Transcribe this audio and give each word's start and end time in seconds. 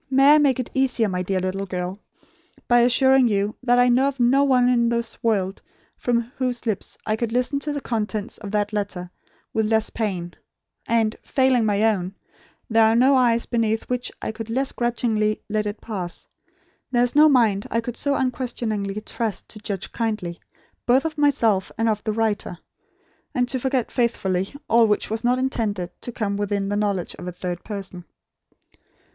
May 0.09 0.33
I 0.33 0.37
make 0.39 0.59
it 0.59 0.71
easier, 0.73 1.07
my 1.07 1.21
dear 1.21 1.39
little 1.39 1.67
girl, 1.67 1.99
by 2.67 2.79
assuring 2.79 3.27
you 3.27 3.55
that 3.61 3.77
I 3.77 3.87
know 3.87 4.07
of 4.07 4.19
no 4.19 4.43
one 4.43 4.67
in 4.67 4.89
this 4.89 5.21
world 5.21 5.61
from 5.95 6.21
whose 6.37 6.65
lips 6.65 6.97
I 7.05 7.15
could 7.15 7.31
listen 7.31 7.59
to 7.59 7.71
the 7.71 7.81
contents 7.81 8.39
of 8.39 8.49
that 8.49 8.73
letter 8.73 9.11
with 9.53 9.67
less 9.67 9.91
pain; 9.91 10.33
and, 10.87 11.15
failing 11.21 11.65
my 11.65 11.83
own, 11.83 12.15
there 12.67 12.81
are 12.83 12.95
no 12.95 13.15
eyes 13.15 13.45
beneath 13.45 13.83
which 13.89 14.11
I 14.23 14.31
could 14.31 14.49
less 14.49 14.71
grudgingly 14.71 15.43
let 15.47 15.67
it 15.67 15.79
pass, 15.79 16.25
there 16.89 17.03
is 17.03 17.13
no 17.13 17.29
mind 17.29 17.67
I 17.69 17.79
could 17.79 17.95
so 17.95 18.15
unquestioningly 18.15 19.01
trust, 19.01 19.49
to 19.49 19.59
judge 19.59 19.91
kindly, 19.91 20.39
both 20.87 21.05
of 21.05 21.15
myself 21.15 21.71
and 21.77 21.87
of 21.87 22.03
the 22.03 22.11
writer; 22.13 22.57
and 23.35 23.47
to 23.49 23.59
forget 23.59 23.91
faithfully, 23.91 24.51
all 24.67 24.87
which 24.87 25.11
was 25.11 25.23
not 25.23 25.37
intended 25.37 25.91
to 26.01 26.11
come 26.11 26.37
within 26.37 26.69
the 26.69 26.75
knowledge 26.75 27.13
of 27.19 27.27
a 27.27 27.31
third 27.31 27.63
person." 27.63 28.03